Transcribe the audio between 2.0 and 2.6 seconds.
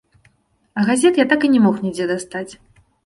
дастаць.